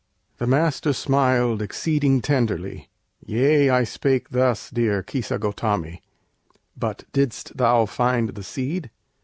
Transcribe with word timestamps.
The 0.37 0.47
Master 0.47 0.93
smiled 0.93 1.61
Exceeding 1.61 2.21
tenderly. 2.23 2.89
"Yea! 3.23 3.69
I 3.69 3.83
spake 3.83 4.29
thus, 4.29 4.71
Dear 4.71 5.03
Kisagôtami! 5.03 6.01
But 6.75 7.03
didst 7.13 7.55
thou 7.55 7.85
find 7.85 8.29
The 8.29 8.41
seed?" 8.41 8.89